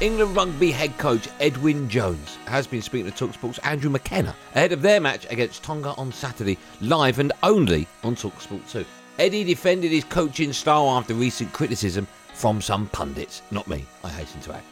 England 0.01 0.37
rugby 0.37 0.71
head 0.71 0.97
coach 0.99 1.29
Eddie 1.41 1.87
Jones 1.89 2.37
has 2.47 2.67
been 2.67 2.81
speaking 2.81 3.11
to 3.11 3.27
Talksport's 3.27 3.59
Andrew 3.59 3.91
McKenna 3.91 4.35
ahead 4.55 4.73
of 4.73 4.83
their 4.83 5.01
match 5.01 5.27
against 5.29 5.63
Tonga 5.65 5.91
on 5.99 6.13
Saturday, 6.13 6.59
live 6.81 7.19
and 7.19 7.33
only 7.43 7.89
on 8.05 8.15
Talksport 8.15 8.71
2. 8.71 8.85
Eddie 9.19 9.45
defended 9.45 9.91
his 9.91 10.05
coaching 10.05 10.53
style 10.53 10.89
after 10.89 11.13
recent 11.13 11.53
criticism 11.53 12.07
from 12.35 12.63
some 12.63 12.87
pundits. 12.87 13.43
Not 13.51 13.67
me, 13.67 13.85
I 14.05 14.09
hasten 14.11 14.41
to 14.43 14.55
add. 14.55 14.63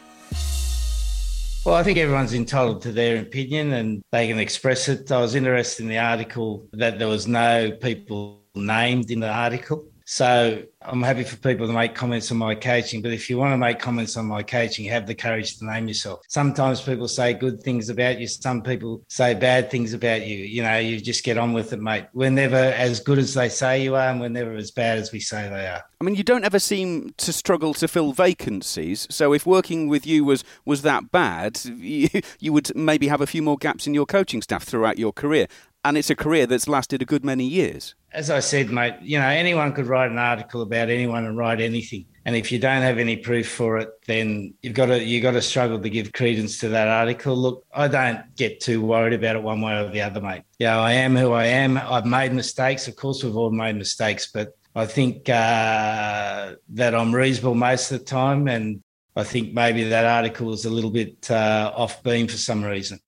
Well, 1.65 1.75
I 1.75 1.83
think 1.83 1.97
everyone's 1.97 2.33
entitled 2.33 2.81
to 2.83 2.91
their 2.93 3.21
opinion 3.21 3.73
and 3.73 4.01
they 4.11 4.27
can 4.29 4.39
express 4.39 4.87
it. 4.87 5.11
I 5.11 5.19
was 5.19 5.35
interested 5.35 5.83
in 5.83 5.89
the 5.89 5.97
article 5.97 6.67
that 6.71 6.97
there 6.97 7.09
was 7.09 7.27
no 7.27 7.71
people 7.71 8.43
named 8.55 9.11
in 9.11 9.19
the 9.19 9.29
article. 9.29 9.85
So 10.11 10.63
I'm 10.81 11.03
happy 11.03 11.23
for 11.23 11.37
people 11.37 11.67
to 11.67 11.73
make 11.73 11.93
comments 11.93 12.31
on 12.31 12.37
my 12.37 12.55
coaching, 12.55 13.03
but 13.03 13.11
if 13.11 13.29
you 13.29 13.37
want 13.37 13.53
to 13.53 13.57
make 13.59 13.77
comments 13.77 14.17
on 14.17 14.25
my 14.25 14.41
coaching, 14.41 14.85
have 14.85 15.05
the 15.05 15.13
courage 15.13 15.59
to 15.59 15.65
name 15.65 15.87
yourself. 15.87 16.21
Sometimes 16.27 16.81
people 16.81 17.07
say 17.07 17.35
good 17.35 17.61
things 17.61 17.89
about 17.89 18.19
you, 18.19 18.25
some 18.25 18.63
people 18.63 19.03
say 19.07 19.35
bad 19.35 19.69
things 19.69 19.93
about 19.93 20.25
you. 20.25 20.37
You 20.37 20.63
know, 20.63 20.79
you 20.79 20.99
just 20.99 21.23
get 21.23 21.37
on 21.37 21.53
with 21.53 21.73
it, 21.73 21.79
mate. 21.79 22.07
We're 22.13 22.31
never 22.31 22.55
as 22.55 22.99
good 23.01 23.19
as 23.19 23.35
they 23.35 23.49
say 23.49 23.83
you 23.83 23.93
are, 23.93 24.09
and 24.09 24.19
we're 24.19 24.29
never 24.29 24.55
as 24.55 24.71
bad 24.71 24.97
as 24.97 25.11
we 25.11 25.19
say 25.19 25.47
they 25.47 25.67
are. 25.67 25.83
I 26.01 26.05
mean, 26.05 26.15
you 26.15 26.23
don't 26.23 26.45
ever 26.45 26.59
seem 26.59 27.13
to 27.17 27.31
struggle 27.31 27.75
to 27.75 27.87
fill 27.87 28.11
vacancies. 28.11 29.05
So 29.11 29.31
if 29.31 29.45
working 29.45 29.89
with 29.89 30.07
you 30.07 30.25
was 30.25 30.43
was 30.65 30.81
that 30.81 31.11
bad, 31.11 31.61
you, 31.65 32.09
you 32.39 32.51
would 32.51 32.75
maybe 32.75 33.09
have 33.09 33.21
a 33.21 33.27
few 33.27 33.43
more 33.43 33.57
gaps 33.57 33.85
in 33.85 33.93
your 33.93 34.07
coaching 34.07 34.41
staff 34.41 34.63
throughout 34.63 34.97
your 34.97 35.13
career. 35.13 35.45
And 35.85 35.97
it's 35.97 36.09
a 36.09 36.15
career 36.15 36.45
that's 36.45 36.67
lasted 36.67 37.01
a 37.01 37.05
good 37.05 37.23
many 37.23 37.45
years. 37.45 37.95
As 38.11 38.29
I 38.29 38.41
said, 38.41 38.69
mate, 38.69 38.95
you 39.01 39.17
know, 39.17 39.27
anyone 39.27 39.71
could 39.71 39.87
write 39.87 40.11
an 40.11 40.17
article 40.17 40.61
about 40.61 40.89
anyone 40.89 41.25
and 41.25 41.37
write 41.37 41.61
anything. 41.61 42.05
And 42.25 42.35
if 42.35 42.51
you 42.51 42.59
don't 42.59 42.81
have 42.81 42.97
any 42.97 43.15
proof 43.15 43.49
for 43.49 43.77
it, 43.77 43.89
then 44.05 44.53
you've 44.61 44.73
got 44.73 44.87
to 44.87 45.01
you 45.01 45.21
got 45.21 45.31
to 45.31 45.41
struggle 45.41 45.79
to 45.79 45.89
give 45.89 46.11
credence 46.11 46.59
to 46.59 46.69
that 46.69 46.87
article. 46.87 47.35
Look, 47.35 47.65
I 47.73 47.87
don't 47.87 48.35
get 48.35 48.59
too 48.59 48.81
worried 48.81 49.13
about 49.13 49.37
it 49.37 49.43
one 49.43 49.61
way 49.61 49.77
or 49.77 49.89
the 49.89 50.01
other, 50.01 50.19
mate. 50.19 50.43
Yeah, 50.59 50.79
I 50.79 50.91
am 50.93 51.15
who 51.15 51.31
I 51.31 51.45
am. 51.45 51.77
I've 51.77 52.05
made 52.05 52.33
mistakes. 52.33 52.87
Of 52.87 52.97
course, 52.97 53.23
we've 53.23 53.37
all 53.37 53.51
made 53.51 53.77
mistakes, 53.77 54.29
but 54.31 54.57
I 54.75 54.85
think 54.85 55.29
uh, 55.29 56.55
that 56.69 56.93
I'm 56.93 57.15
reasonable 57.15 57.55
most 57.55 57.91
of 57.91 57.99
the 57.99 58.05
time, 58.05 58.47
and 58.47 58.83
I 59.15 59.23
think 59.23 59.53
maybe 59.53 59.83
that 59.85 60.05
article 60.05 60.47
was 60.47 60.65
a 60.65 60.69
little 60.69 60.91
bit 60.91 61.31
uh, 61.31 61.71
off 61.75 62.03
beam 62.03 62.27
for 62.27 62.37
some 62.37 62.63
reason. 62.63 62.99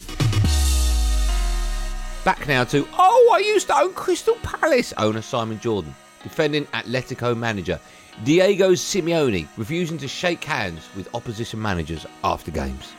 Back 2.23 2.47
now 2.47 2.63
to, 2.65 2.87
oh, 2.99 3.31
I 3.33 3.39
used 3.39 3.65
to 3.67 3.75
own 3.75 3.93
Crystal 3.93 4.35
Palace 4.43 4.93
owner 4.97 5.23
Simon 5.23 5.59
Jordan, 5.59 5.95
defending 6.21 6.65
Atletico 6.67 7.35
manager 7.35 7.79
Diego 8.23 8.73
Simeone, 8.73 9.47
refusing 9.57 9.97
to 9.97 10.07
shake 10.07 10.43
hands 10.43 10.87
with 10.95 11.13
opposition 11.15 11.59
managers 11.59 12.05
after 12.23 12.51
games. 12.51 12.93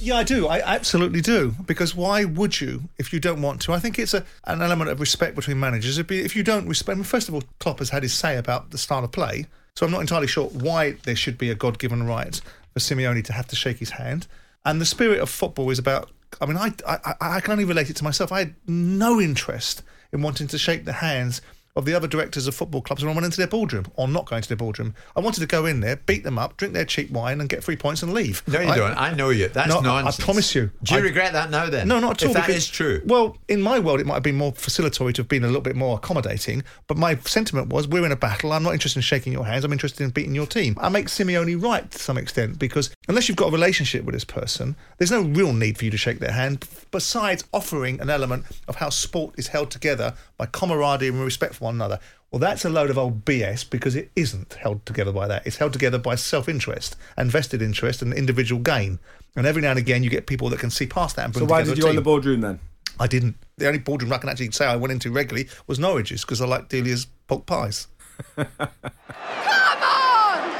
Yeah, 0.00 0.16
I 0.16 0.22
do. 0.22 0.48
I 0.48 0.60
absolutely 0.60 1.22
do. 1.22 1.54
Because 1.66 1.94
why 1.94 2.24
would 2.26 2.60
you 2.60 2.82
if 2.98 3.10
you 3.12 3.20
don't 3.20 3.40
want 3.40 3.62
to? 3.62 3.72
I 3.72 3.78
think 3.78 3.98
it's 3.98 4.12
a, 4.12 4.24
an 4.44 4.60
element 4.60 4.90
of 4.90 5.00
respect 5.00 5.34
between 5.34 5.58
managers. 5.58 6.02
Be, 6.02 6.20
if 6.20 6.36
you 6.36 6.42
don't 6.42 6.68
respect, 6.68 6.94
I 6.94 6.96
mean, 6.96 7.04
first 7.04 7.28
of 7.28 7.34
all, 7.34 7.42
Klopp 7.58 7.78
has 7.78 7.88
had 7.88 8.02
his 8.02 8.12
say 8.12 8.36
about 8.36 8.70
the 8.70 8.78
style 8.78 9.04
of 9.04 9.12
play, 9.12 9.46
so 9.76 9.86
I'm 9.86 9.92
not 9.92 10.02
entirely 10.02 10.26
sure 10.26 10.48
why 10.48 10.92
there 11.04 11.16
should 11.16 11.38
be 11.38 11.50
a 11.50 11.54
God-given 11.54 12.06
right 12.06 12.38
for 12.74 12.80
Simeone 12.80 13.24
to 13.24 13.32
have 13.32 13.46
to 13.48 13.56
shake 13.56 13.78
his 13.78 13.90
hand. 13.90 14.26
And 14.64 14.78
the 14.78 14.86
spirit 14.86 15.20
of 15.20 15.30
football 15.30 15.70
is 15.70 15.78
about. 15.78 16.10
I 16.40 16.46
mean, 16.46 16.56
I, 16.56 16.72
I, 16.86 17.14
I 17.20 17.40
can 17.40 17.52
only 17.52 17.64
relate 17.64 17.90
it 17.90 17.96
to 17.96 18.04
myself. 18.04 18.32
I 18.32 18.40
had 18.40 18.54
no 18.66 19.20
interest 19.20 19.82
in 20.12 20.22
wanting 20.22 20.46
to 20.48 20.58
shake 20.58 20.84
the 20.84 20.92
hands 20.92 21.40
of 21.80 21.84
the 21.86 21.94
other 21.94 22.06
directors 22.06 22.46
of 22.46 22.54
football 22.54 22.80
clubs 22.80 23.02
when 23.02 23.10
I 23.10 23.14
went 23.14 23.24
into 23.24 23.38
their 23.38 23.46
boardroom 23.48 23.86
or 23.96 24.06
not 24.06 24.26
going 24.26 24.42
to 24.42 24.48
their 24.48 24.56
boardroom. 24.56 24.94
I 25.16 25.20
wanted 25.20 25.40
to 25.40 25.46
go 25.46 25.66
in 25.66 25.80
there, 25.80 25.96
beat 25.96 26.22
them 26.22 26.38
up, 26.38 26.56
drink 26.56 26.74
their 26.74 26.84
cheap 26.84 27.10
wine, 27.10 27.40
and 27.40 27.48
get 27.48 27.64
three 27.64 27.76
points 27.76 28.02
and 28.02 28.12
leave. 28.14 28.42
No, 28.46 28.60
you 28.60 28.68
I, 28.68 28.76
don't. 28.76 28.96
I 28.96 29.14
know 29.14 29.30
you. 29.30 29.48
That's 29.48 29.68
no, 29.68 29.80
I- 29.80 29.82
nonsense. 30.02 30.20
I 30.20 30.22
promise 30.24 30.54
you. 30.54 30.70
Do 30.84 30.94
you 30.94 31.00
I- 31.00 31.02
regret 31.04 31.32
that 31.32 31.50
now 31.50 31.68
then? 31.68 31.88
No, 31.88 31.98
not 31.98 32.22
at 32.22 32.24
all. 32.24 32.30
If 32.30 32.36
that 32.36 32.46
because- 32.46 32.62
is 32.62 32.68
true. 32.68 33.02
Well, 33.04 33.36
in 33.48 33.60
my 33.60 33.78
world, 33.80 34.00
it 34.00 34.06
might 34.06 34.14
have 34.14 34.22
been 34.22 34.36
more 34.36 34.52
facilitatory 34.52 35.14
to 35.14 35.22
have 35.22 35.28
been 35.28 35.42
a 35.42 35.48
little 35.48 35.60
bit 35.60 35.74
more 35.76 35.96
accommodating. 35.96 36.62
But 36.86 36.96
my 36.98 37.16
sentiment 37.24 37.68
was, 37.68 37.88
we're 37.88 38.06
in 38.06 38.12
a 38.12 38.16
battle. 38.16 38.52
I'm 38.52 38.62
not 38.62 38.72
interested 38.74 38.98
in 38.98 39.02
shaking 39.02 39.32
your 39.32 39.46
hands. 39.46 39.64
I'm 39.64 39.72
interested 39.72 40.04
in 40.04 40.10
beating 40.10 40.34
your 40.34 40.46
team. 40.46 40.76
I 40.80 40.88
make 40.88 41.06
Simeone 41.06 41.60
right 41.62 41.90
to 41.90 41.98
some 41.98 42.18
extent 42.18 42.58
because 42.58 42.90
unless 43.08 43.28
you've 43.28 43.36
got 43.36 43.48
a 43.48 43.52
relationship 43.52 44.04
with 44.04 44.14
this 44.14 44.24
person, 44.24 44.76
there's 44.98 45.10
no 45.10 45.22
real 45.22 45.52
need 45.52 45.78
for 45.78 45.84
you 45.86 45.90
to 45.90 45.96
shake 45.96 46.18
their 46.18 46.32
hand. 46.32 46.66
Besides 46.90 47.44
offering 47.52 48.00
an 48.00 48.10
element 48.10 48.44
of 48.68 48.76
how 48.76 48.90
sport 48.90 49.34
is 49.38 49.48
held 49.48 49.70
together 49.70 50.14
by 50.36 50.46
camaraderie 50.46 51.08
and 51.08 51.20
respect 51.20 51.54
for 51.54 51.64
one 51.64 51.69
another. 51.70 51.98
Well, 52.30 52.38
that's 52.38 52.64
a 52.64 52.70
load 52.70 52.90
of 52.90 52.98
old 52.98 53.24
BS 53.24 53.68
because 53.68 53.96
it 53.96 54.10
isn't 54.14 54.54
held 54.54 54.86
together 54.86 55.12
by 55.12 55.26
that. 55.26 55.46
It's 55.46 55.56
held 55.56 55.72
together 55.72 55.98
by 55.98 56.14
self 56.14 56.48
interest 56.48 56.96
and 57.16 57.30
vested 57.30 57.60
interest 57.60 58.02
and 58.02 58.14
individual 58.14 58.62
gain. 58.62 59.00
And 59.36 59.46
every 59.46 59.62
now 59.62 59.70
and 59.70 59.78
again, 59.78 60.02
you 60.04 60.10
get 60.10 60.26
people 60.26 60.48
that 60.50 60.60
can 60.60 60.70
see 60.70 60.86
past 60.86 61.16
that 61.16 61.24
and 61.24 61.32
bring 61.32 61.46
So 61.46 61.50
why 61.50 61.62
did 61.62 61.78
you 61.78 61.88
own 61.88 61.96
the 61.96 62.02
boardroom 62.02 62.40
then? 62.40 62.60
I 63.00 63.06
didn't. 63.06 63.36
The 63.56 63.66
only 63.66 63.78
boardroom 63.78 64.12
I 64.12 64.18
can 64.18 64.28
actually 64.28 64.50
say 64.52 64.66
I 64.66 64.76
went 64.76 64.92
into 64.92 65.10
regularly 65.10 65.48
was 65.66 65.78
Norwich's 65.78 66.20
because 66.22 66.40
I 66.40 66.46
like 66.46 66.68
Delia's 66.68 67.06
pork 67.26 67.46
pies. 67.46 67.86
Come 68.36 68.46
on! 68.58 70.50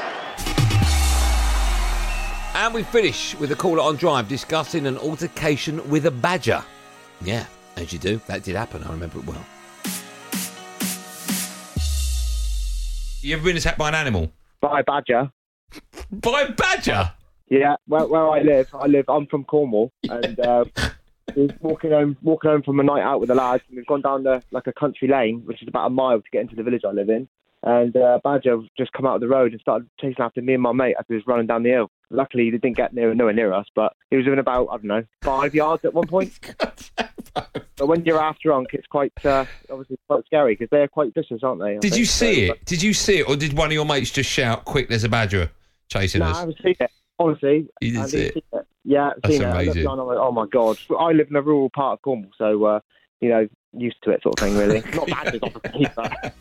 And 2.55 2.73
we 2.73 2.83
finish 2.83 3.35
with 3.35 3.51
a 3.51 3.55
caller 3.55 3.81
on 3.81 3.95
drive 3.95 4.27
discussing 4.27 4.87
an 4.87 4.97
altercation 4.97 5.87
with 5.89 6.05
a 6.05 6.11
badger. 6.11 6.63
Yeah, 7.21 7.45
as 7.77 7.93
you 7.93 7.99
do. 7.99 8.19
That 8.27 8.43
did 8.43 8.55
happen. 8.55 8.83
I 8.83 8.91
remember 8.91 9.19
it 9.19 9.25
well. 9.25 9.45
You 13.23 13.35
ever 13.35 13.43
been 13.43 13.57
attacked 13.57 13.77
by 13.77 13.89
an 13.89 13.95
animal? 13.95 14.31
By 14.61 14.79
a 14.79 14.83
badger. 14.83 15.31
By 16.11 16.41
a 16.41 16.51
badger? 16.51 17.11
Yeah, 17.49 17.75
where, 17.87 18.07
where 18.07 18.29
I 18.29 18.41
live, 18.41 18.67
I 18.73 18.87
live. 18.87 19.05
I'm 19.07 19.27
from 19.27 19.43
Cornwall, 19.45 19.91
and 20.09 20.39
uh, 20.39 20.65
we 21.35 21.43
was 21.43 21.51
walking 21.59 21.91
home, 21.91 22.17
walking 22.23 22.49
home 22.49 22.63
from 22.63 22.79
a 22.79 22.83
night 22.83 23.03
out 23.03 23.19
with 23.19 23.29
the 23.29 23.35
lads, 23.35 23.63
and 23.67 23.77
we've 23.77 23.85
gone 23.85 24.01
down 24.01 24.23
the 24.23 24.41
like 24.51 24.67
a 24.67 24.73
country 24.73 25.07
lane, 25.07 25.43
which 25.45 25.61
is 25.61 25.67
about 25.67 25.87
a 25.87 25.89
mile 25.89 26.19
to 26.19 26.29
get 26.31 26.41
into 26.41 26.55
the 26.55 26.63
village 26.63 26.81
I 26.85 26.91
live 26.91 27.09
in. 27.09 27.27
And 27.63 27.95
uh, 27.95 28.19
badger 28.23 28.59
just 28.77 28.91
come 28.93 29.05
out 29.05 29.15
of 29.15 29.21
the 29.21 29.27
road 29.27 29.51
and 29.51 29.61
started 29.61 29.87
chasing 29.99 30.23
after 30.23 30.41
me 30.41 30.55
and 30.55 30.63
my 30.63 30.71
mate 30.71 30.95
as 30.99 31.05
we 31.07 31.15
was 31.15 31.27
running 31.27 31.45
down 31.45 31.63
the 31.63 31.69
hill. 31.69 31.91
Luckily, 32.09 32.45
he 32.45 32.51
didn't 32.51 32.75
get 32.75 32.93
near 32.93 33.13
nowhere 33.13 33.33
near 33.33 33.53
us, 33.53 33.67
but 33.75 33.93
he 34.09 34.17
was 34.17 34.25
within 34.25 34.39
about 34.39 34.67
I 34.71 34.77
don't 34.77 34.85
know 34.85 35.03
five 35.21 35.53
yards 35.53 35.85
at 35.85 35.93
one 35.93 36.07
point. 36.07 36.33
but 37.77 37.87
when 37.87 38.03
you're 38.05 38.19
half 38.19 38.39
drunk, 38.39 38.69
it's 38.73 38.87
quite 38.87 39.13
uh, 39.25 39.45
obviously 39.69 39.97
quite 40.07 40.25
scary 40.25 40.53
because 40.53 40.69
they're 40.71 40.87
quite 40.87 41.13
vicious, 41.13 41.41
aren't 41.43 41.59
they? 41.61 41.71
I 41.71 41.79
Did 41.79 41.81
think? 41.83 41.95
you 41.97 42.05
see 42.05 42.47
So, 42.47 42.53
it? 42.53 42.65
Did 42.65 42.81
you 42.83 42.93
see 42.93 43.19
it, 43.19 43.29
or 43.29 43.35
did 43.35 43.53
one 43.53 43.67
of 43.67 43.73
your 43.73 43.85
mates 43.85 44.11
just 44.11 44.29
shout, 44.29 44.65
"Quick, 44.65 44.89
there's 44.89 45.03
a 45.03 45.09
badger 45.09 45.49
chasing 45.89 46.19
No, 46.19 46.27
us"? 46.27 46.37
I 46.37 46.39
haven't 46.41 46.57
seen 46.63 46.75
it. 46.79 46.91
Honestly, 47.19 47.67
You 47.81 47.91
didn't 47.91 48.07
see 48.09 48.17
it? 48.17 48.43
it. 48.53 48.65
Yeah, 48.83 49.09
I've 49.09 49.21
That's 49.21 49.35
it. 49.35 49.41
Amazing. 49.43 49.87
oh 49.87 50.31
my 50.31 50.47
god! 50.47 50.77
I 50.99 51.11
live 51.11 51.27
in 51.29 51.35
a 51.35 51.41
rural 51.41 51.69
part 51.69 51.99
of 51.99 52.01
Cornwall, 52.01 52.31
so 52.37 52.63
uh, 52.65 52.79
you 53.19 53.29
know, 53.29 53.47
used 53.77 53.97
to 54.03 54.09
it, 54.11 54.23
sort 54.23 54.39
of 54.39 54.43
thing. 54.47 54.57
Really, 54.57 54.81
not 54.95 55.07
badgers, 55.07 55.41
obviously. 55.43 55.87
But... 55.95 56.33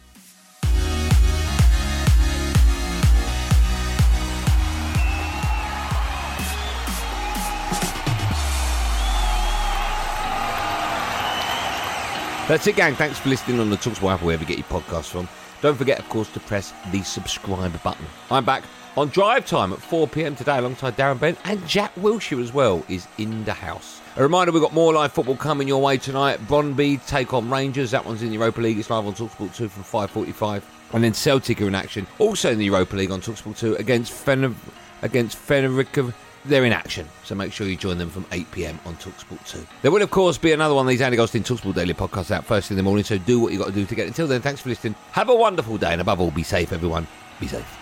That's 12.50 12.66
it, 12.66 12.75
gang. 12.75 12.97
Thanks 12.97 13.16
for 13.16 13.28
listening 13.28 13.61
on 13.61 13.71
the 13.71 13.76
Talksport 13.76 14.23
wherever 14.23 14.42
you 14.42 14.49
get 14.49 14.59
your 14.59 14.66
podcasts 14.66 15.09
from. 15.09 15.28
Don't 15.62 15.76
forget, 15.76 16.00
of 16.00 16.09
course, 16.09 16.28
to 16.33 16.40
press 16.40 16.73
the 16.90 17.00
subscribe 17.04 17.80
button. 17.85 18.04
I'm 18.28 18.45
back 18.45 18.64
on 18.97 19.07
drive 19.11 19.47
time 19.47 19.73
at 19.73 19.78
4 19.78 20.09
pm 20.09 20.35
today 20.35 20.59
alongside 20.59 20.97
Darren 20.97 21.21
Bent 21.21 21.38
and 21.45 21.64
Jack 21.69 21.95
Wilshere 21.95 22.42
as 22.42 22.52
well 22.52 22.85
is 22.88 23.07
in 23.19 23.45
the 23.45 23.52
house. 23.52 24.00
A 24.16 24.23
reminder 24.25 24.50
we've 24.50 24.61
got 24.61 24.75
more 24.75 24.92
live 24.92 25.12
football 25.12 25.37
coming 25.37 25.69
your 25.69 25.80
way 25.80 25.97
tonight. 25.97 26.40
Brondby 26.49 27.07
take 27.07 27.33
on 27.33 27.49
Rangers. 27.49 27.92
That 27.92 28.04
one's 28.04 28.21
in 28.21 28.30
the 28.30 28.35
Europa 28.35 28.61
League. 28.61 28.80
It's 28.80 28.90
live 28.90 29.07
on 29.07 29.14
Talksport 29.14 29.54
2 29.54 29.69
from 29.69 29.85
5.45. 29.85 30.64
And 30.92 31.04
then 31.04 31.14
Celtic 31.14 31.62
are 31.62 31.69
in 31.69 31.76
action, 31.76 32.04
also 32.19 32.50
in 32.50 32.59
the 32.59 32.64
Europa 32.64 32.97
League 32.97 33.12
on 33.12 33.21
Talksport 33.21 33.59
2 33.59 33.76
against 33.76 34.12
Fener- 34.12 34.57
against 35.02 35.38
Fenerica. 35.38 36.12
They're 36.44 36.64
in 36.64 36.73
action, 36.73 37.06
so 37.23 37.35
make 37.35 37.52
sure 37.52 37.66
you 37.66 37.76
join 37.76 37.99
them 37.99 38.09
from 38.09 38.25
8 38.32 38.50
pm 38.50 38.78
on 38.87 38.97
Talksport 38.97 39.47
2. 39.47 39.66
There 39.82 39.90
will, 39.90 40.02
of 40.02 40.11
course, 40.11 40.38
be 40.38 40.52
another 40.52 40.75
one 40.75 40.87
of 40.87 40.88
these 40.88 41.02
Andy 41.02 41.18
Goldstein 41.18 41.42
Talksport 41.42 41.75
Daily 41.75 41.92
podcasts 41.92 42.30
out 42.30 42.47
first 42.47 42.70
in 42.70 42.78
the 42.78 42.82
morning, 42.82 43.04
so 43.04 43.18
do 43.18 43.38
what 43.38 43.52
you've 43.52 43.61
got 43.61 43.68
to 43.68 43.75
do 43.75 43.85
to 43.85 43.94
get. 43.94 44.06
Until 44.06 44.26
then, 44.26 44.40
thanks 44.40 44.62
for 44.62 44.70
listening. 44.70 44.94
Have 45.12 45.28
a 45.28 45.35
wonderful 45.35 45.76
day, 45.76 45.92
and 45.92 46.00
above 46.00 46.18
all, 46.20 46.30
be 46.30 46.42
safe, 46.42 46.73
everyone. 46.73 47.06
Be 47.40 47.47
safe. 47.47 47.76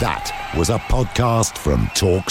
That 0.00 0.52
was 0.56 0.70
a 0.70 0.78
podcast 0.78 1.58
from 1.58 1.90
Talk 1.94 2.30